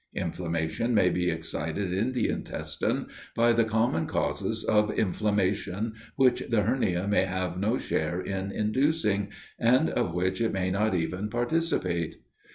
Inflammation 0.15 0.95
may 0.95 1.11
be 1.11 1.29
excited 1.29 1.93
in 1.93 2.13
the 2.13 2.27
intestine, 2.27 3.05
by 3.35 3.53
the 3.53 3.63
common 3.63 4.07
causes 4.07 4.63
of 4.63 4.89
inflammation, 4.97 5.93
which 6.15 6.39
the 6.49 6.63
hernia 6.63 7.07
may 7.07 7.25
have 7.25 7.59
no 7.59 7.77
share 7.77 8.19
in 8.19 8.51
inducing, 8.51 9.27
and 9.59 9.91
of 9.91 10.11
which 10.15 10.41
it 10.41 10.53
may 10.53 10.71
not 10.71 10.95
even 10.95 11.29
participate. 11.29 12.15